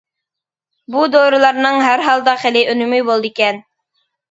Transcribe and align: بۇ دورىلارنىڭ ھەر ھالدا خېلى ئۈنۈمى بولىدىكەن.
بۇ 0.95 1.03
دورىلارنىڭ 1.17 1.79
ھەر 1.89 2.05
ھالدا 2.07 2.35
خېلى 2.47 2.65
ئۈنۈمى 2.73 3.05
بولىدىكەن. 3.13 3.65